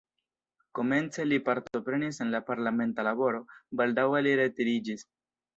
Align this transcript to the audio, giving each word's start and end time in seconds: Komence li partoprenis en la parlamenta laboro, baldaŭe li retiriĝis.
Komence 0.79 1.25
li 1.27 1.39
partoprenis 1.49 2.21
en 2.25 2.33
la 2.37 2.41
parlamenta 2.49 3.07
laboro, 3.11 3.45
baldaŭe 3.83 4.27
li 4.31 4.37
retiriĝis. 4.45 5.09